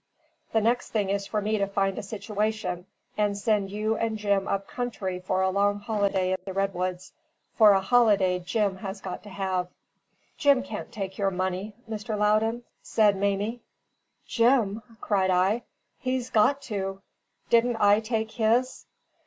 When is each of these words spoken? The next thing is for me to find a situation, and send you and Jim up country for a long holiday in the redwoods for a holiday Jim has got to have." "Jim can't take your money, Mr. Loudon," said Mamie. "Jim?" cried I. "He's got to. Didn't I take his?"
The 0.51 0.61
next 0.61 0.89
thing 0.89 1.11
is 1.11 1.27
for 1.27 1.41
me 1.43 1.59
to 1.59 1.67
find 1.67 1.95
a 1.95 2.01
situation, 2.01 2.87
and 3.17 3.37
send 3.37 3.69
you 3.69 3.95
and 3.95 4.17
Jim 4.17 4.47
up 4.47 4.67
country 4.67 5.19
for 5.19 5.43
a 5.43 5.51
long 5.51 5.77
holiday 5.79 6.31
in 6.31 6.37
the 6.43 6.53
redwoods 6.53 7.13
for 7.55 7.73
a 7.73 7.81
holiday 7.81 8.39
Jim 8.39 8.77
has 8.77 8.99
got 8.99 9.21
to 9.21 9.29
have." 9.29 9.67
"Jim 10.39 10.63
can't 10.63 10.91
take 10.91 11.19
your 11.19 11.29
money, 11.29 11.75
Mr. 11.87 12.17
Loudon," 12.17 12.63
said 12.81 13.15
Mamie. 13.15 13.61
"Jim?" 14.25 14.81
cried 15.01 15.29
I. 15.29 15.61
"He's 15.99 16.31
got 16.31 16.63
to. 16.63 17.03
Didn't 17.51 17.77
I 17.79 17.99
take 17.99 18.31
his?" 18.31 18.87